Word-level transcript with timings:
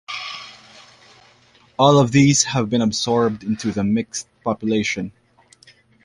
All 1.77 1.99
of 1.99 2.11
these 2.11 2.45
have 2.45 2.71
been 2.71 2.81
absorbed 2.81 3.43
into 3.43 3.71
the 3.71 3.83
"mixed" 3.83 4.25
population. 4.43 5.11